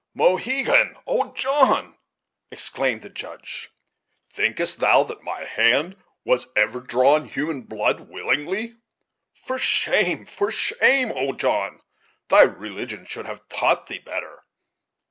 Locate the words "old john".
1.05-1.95, 11.11-11.81